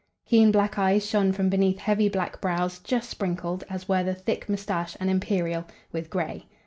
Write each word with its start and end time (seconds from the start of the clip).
Keen 0.25 0.51
black 0.51 0.79
eyes 0.79 1.05
shone 1.05 1.31
from 1.31 1.47
beneath 1.49 1.77
heavy 1.77 2.09
black 2.09 2.41
brows, 2.41 2.79
just 2.79 3.07
sprinkled, 3.07 3.63
as 3.69 3.87
were 3.87 4.03
the 4.03 4.15
thick 4.15 4.49
moustache 4.49 4.97
and 4.99 5.11
imperial, 5.11 5.63
with 5.91 6.09
gray. 6.09 6.47